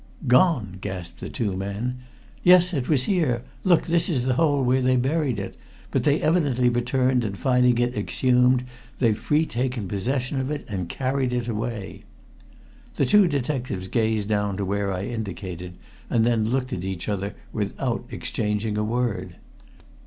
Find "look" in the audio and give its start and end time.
3.63-3.85